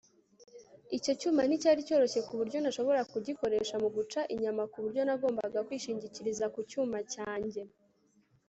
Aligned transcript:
Icyo 0.97 1.11
cyuma 1.19 1.41
nticyari 1.45 1.81
cyoroshye 1.87 2.21
kuburyo 2.27 2.57
ntashobora 2.59 3.01
kugikoresha 3.11 3.75
mu 3.83 3.89
guca 3.95 4.21
inyama 4.33 4.63
kuburyo 4.71 5.01
nagombaga 5.07 5.57
kwishingikiriza 5.67 6.45
ku 6.53 6.59
cyuma 6.69 6.97
cyanjye 7.13 7.61